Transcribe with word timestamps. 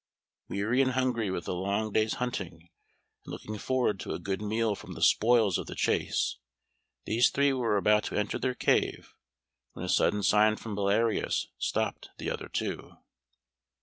Weary 0.47 0.81
and 0.81 0.93
hungry 0.93 1.29
with 1.29 1.47
a 1.47 1.51
long 1.53 1.93
day's 1.93 2.15
hunting, 2.15 2.69
and 3.23 3.31
looking 3.31 3.59
forward 3.59 3.99
to 3.99 4.15
a 4.15 4.19
good 4.19 4.41
meal 4.41 4.73
from 4.73 4.93
the 4.93 5.01
spoils 5.03 5.59
of 5.59 5.67
the 5.67 5.75
chase, 5.75 6.37
these 7.05 7.29
three 7.29 7.53
were 7.53 7.77
about 7.77 8.05
to 8.05 8.15
enter 8.17 8.39
their 8.39 8.55
cave, 8.55 9.13
when 9.73 9.85
a 9.85 9.89
sudden 9.89 10.23
sign 10.23 10.55
from 10.55 10.73
Belarius 10.75 11.49
stopped 11.59 12.09
the 12.17 12.31
other 12.31 12.49
two. 12.49 12.97